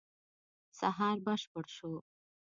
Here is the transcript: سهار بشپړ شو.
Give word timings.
سهار 0.79 1.17
بشپړ 1.25 1.65
شو. 1.75 1.91